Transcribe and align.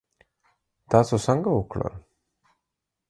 تاسو 0.91 1.15
څنګه 1.25 1.49
وکړل؟ 1.53 1.93